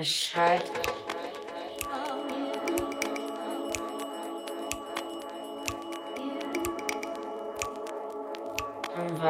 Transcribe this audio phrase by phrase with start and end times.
[0.00, 0.62] Es schallt.
[8.94, 9.20] Im